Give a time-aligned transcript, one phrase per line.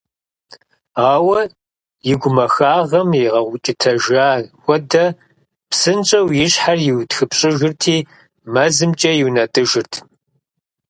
[1.11, 1.39] Ауэ
[2.11, 4.27] и гумахагъэм игъэукӏытэжа
[4.61, 5.05] хуэдэ,
[5.69, 7.97] псынщӏэу и щхьэр иутхыпщӏырти
[8.53, 9.93] мэзымкӏэ иунэтӏыжырт.